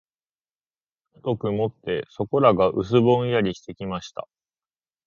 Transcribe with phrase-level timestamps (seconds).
[1.13, 4.27] ふと曇って、そこらが薄ぼんやりしてきました。